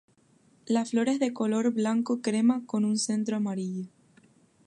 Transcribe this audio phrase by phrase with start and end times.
[0.65, 3.85] La flor es de color blanco-crema con un centro amarillo.